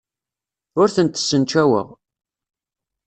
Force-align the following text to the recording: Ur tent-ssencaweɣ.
Ur 0.79 0.87
tent-ssencaweɣ. 0.95 1.87